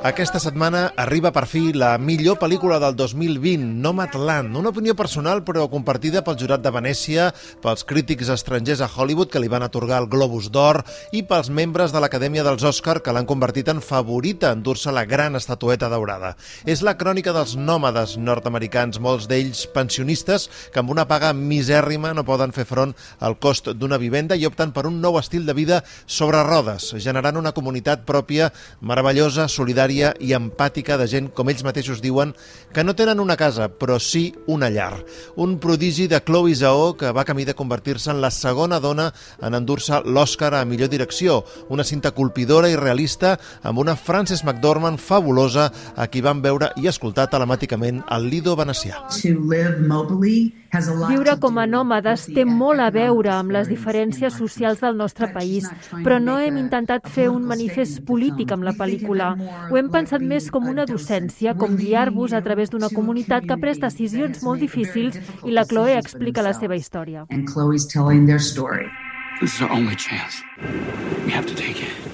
[0.00, 5.66] Aquesta setmana arriba per fi la millor pel·lícula del 2020, Nomadland, una opinió personal però
[5.68, 7.26] compartida pel jurat de Venècia,
[7.60, 10.80] pels crítics estrangers a Hollywood que li van atorgar el Globus d'Or
[11.12, 15.02] i pels membres de l'Acadèmia dels Òscar que l'han convertit en favorita en dur-se la
[15.04, 16.32] gran estatueta daurada.
[16.64, 22.24] És la crònica dels nòmades nord-americans, molts d'ells pensionistes que amb una paga misèrrima no
[22.24, 25.84] poden fer front al cost d'una vivenda i opten per un nou estil de vida
[26.06, 28.48] sobre rodes, generant una comunitat pròpia
[28.80, 32.34] meravellosa, solidària solidària i empàtica de gent, com ells mateixos diuen,
[32.72, 35.02] que no tenen una casa, però sí una llar.
[35.36, 39.54] Un prodigi de Chloe Zhao que va camí de convertir-se en la segona dona en
[39.54, 45.70] endur-se l'Oscar a millor direcció, una cinta colpidora i realista amb una Frances McDormand fabulosa
[45.96, 49.02] a qui van veure i escoltar telemàticament al Lido venecià.
[49.10, 54.82] To live mobily Viure com a nòmades té molt a veure amb les diferències socials
[54.84, 55.66] del nostre país,
[56.04, 59.32] però no hem intentat fer un manifest polític amb la pel·lícula.
[59.70, 63.62] Ho hem pensat més com una docència, com guiar-vos a través d'una comunitat que ha
[63.62, 67.26] pres decisions molt difícils i la Chloe explica la seva història.
[69.40, 70.42] This is our only chance.
[71.24, 72.09] We have to take it.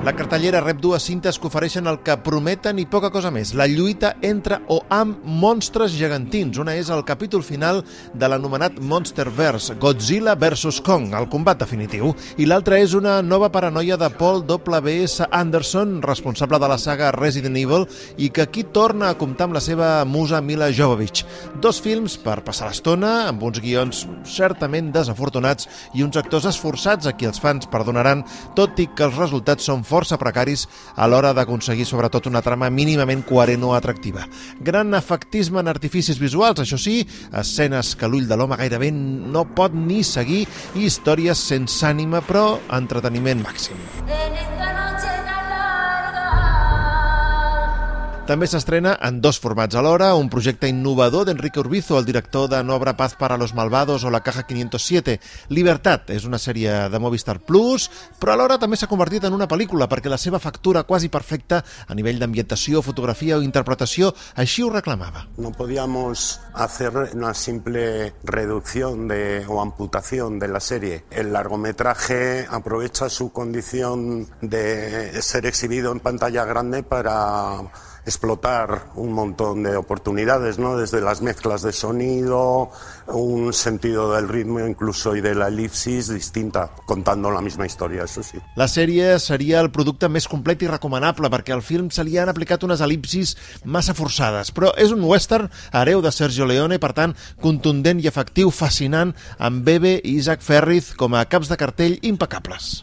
[0.00, 3.50] La cartellera rep dues cintes que ofereixen el que prometen i poca cosa més.
[3.52, 6.56] La lluita entre o amb monstres gegantins.
[6.56, 7.82] Una és el capítol final
[8.16, 10.78] de l'anomenat Monsterverse, Godzilla vs.
[10.86, 12.14] Kong, el combat definitiu.
[12.40, 15.26] I l'altra és una nova paranoia de Paul W.S.
[15.28, 17.84] Anderson, responsable de la saga Resident Evil,
[18.16, 21.26] i que aquí torna a comptar amb la seva musa Mila Jovovich.
[21.60, 27.12] Dos films per passar l'estona, amb uns guions certament desafortunats i uns actors esforçats a
[27.12, 28.24] qui els fans perdonaran,
[28.56, 33.24] tot i que els resultats són força precaris a l'hora d'aconseguir sobretot una trama mínimament
[33.26, 34.26] coherent o atractiva.
[34.60, 37.00] Gran efectisme en artificis visuals, això sí,
[37.42, 40.44] escenes que l'ull de l'home gairebé no pot ni seguir
[40.76, 43.78] i històries sense ànima però entreteniment màxim.
[44.06, 45.39] En esta noche
[48.30, 52.76] També s'estrena en dos formats alhora, un projecte innovador d'Enrique Urbizo, el director de No
[52.76, 55.18] habrá paz para los malvados o La caja 507.
[55.48, 57.88] Libertat és una sèrie de Movistar Plus,
[58.22, 61.98] però alhora també s'ha convertit en una pel·lícula perquè la seva factura quasi perfecta a
[61.98, 65.26] nivell d'ambientació, fotografia o interpretació així ho reclamava.
[65.36, 71.02] No podíamos hacer una simple reducción de, o amputación de la serie.
[71.10, 77.66] El largometraje aprovecha su condición de ser exhibido en pantalla grande para
[78.10, 80.76] explotar un montón de oportunidades, ¿no?
[80.76, 82.70] desde las mezclas de sonido,
[83.06, 88.22] un sentido del ritmo incluso y de la elipsis distinta, contando la misma història, això
[88.26, 88.42] sí.
[88.58, 92.30] La sèrie seria el producte més complet i recomanable perquè al film se li han
[92.32, 97.14] aplicat unes elipsis massa forçades, però és un western hereu de Sergio Leone, per tant,
[97.40, 102.80] contundent i efectiu, fascinant, amb Bebe i Isaac Ferriz com a caps de cartell impecables.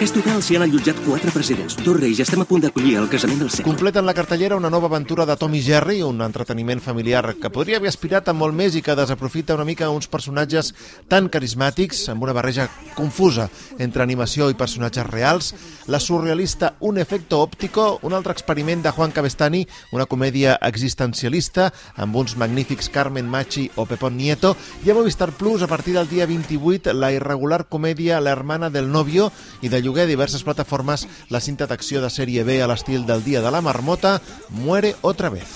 [0.00, 3.08] Aquest hotel s'hi han allotjat quatre presidents, dos reis i estem a punt d'acollir el
[3.12, 3.66] casament del segle.
[3.66, 7.76] Completen la cartellera una nova aventura de Tom i Jerry, un entreteniment familiar que podria
[7.76, 10.70] haver aspirat a molt més i que desaprofita una mica uns personatges
[11.12, 12.64] tan carismàtics, amb una barreja
[12.96, 15.52] confusa entre animació i personatges reals,
[15.86, 22.16] la surrealista Un efecto óptico, un altre experiment de Juan Cabestani, una comèdia existencialista amb
[22.16, 26.24] uns magnífics Carmen Machi o Pepón Nieto, i a Movistar Plus a partir del dia
[26.24, 29.30] 28 la irregular comèdia La hermana del novio
[29.60, 33.26] i de lloguer a diverses plataformes la cinta d'acció de sèrie B a l'estil del
[33.26, 34.20] Dia de la Marmota,
[34.62, 35.50] Muere otra vez.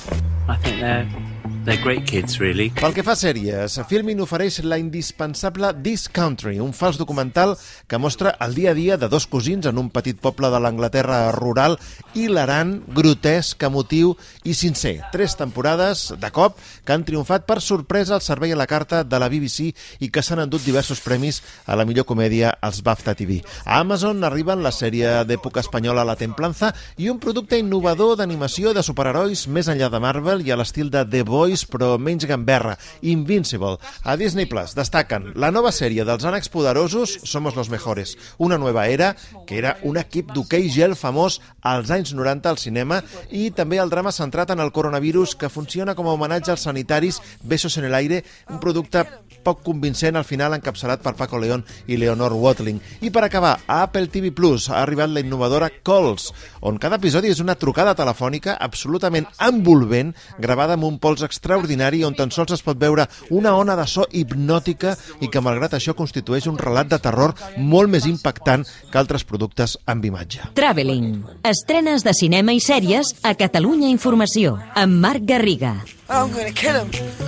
[0.50, 1.33] I think
[1.64, 2.68] they're great kids, really.
[2.76, 7.54] Pel que fa a sèries, Filmin ofereix la indispensable This Country, un fals documental
[7.88, 11.32] que mostra el dia a dia de dos cosins en un petit poble de l'Anglaterra
[11.32, 11.78] rural,
[12.14, 14.14] hilarant, grotesc, emotiu
[14.44, 14.98] i sincer.
[15.12, 19.20] Tres temporades, de cop, que han triomfat per sorpresa al servei a la carta de
[19.20, 19.70] la BBC
[20.04, 23.40] i que s'han endut diversos premis a la millor comèdia als BAFTA TV.
[23.64, 28.84] A Amazon arriben la sèrie d'època espanyola La Templanza i un producte innovador d'animació de
[28.84, 32.74] superherois més enllà de Marvel i a l'estil de The Boys Boys, però menys gamberra,
[33.02, 33.78] Invincible.
[34.02, 38.88] A Disney Plus destaquen la nova sèrie dels ànecs poderosos, Somos los mejores, una nova
[38.88, 39.14] era,
[39.46, 43.90] que era un equip d'hoquei gel famós als anys 90 al cinema, i també el
[43.90, 47.94] drama centrat en el coronavirus, que funciona com a homenatge als sanitaris Besos en el
[47.94, 49.04] aire, un producte
[49.44, 52.80] poc convincent al final encapçalat per Paco León i Leonor Watling.
[53.04, 56.30] I per acabar, a Apple TV Plus ha arribat la innovadora Calls,
[56.64, 62.16] on cada episodi és una trucada telefònica absolutament envolvent, gravada amb un pols extraordinari on
[62.16, 66.48] tan sols es pot veure una ona de so hipnòtica i que malgrat això constitueix
[66.50, 70.50] un relat de terror molt més impactant que altres productes amb imatge.
[70.56, 71.22] Traveling.
[71.44, 75.76] Estrenes de cinema i sèries a Catalunya Informació amb Marc Garriga.
[76.08, 77.23] I'm gonna kill him.